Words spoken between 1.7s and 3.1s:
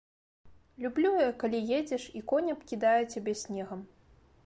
едзеш і конь абкідае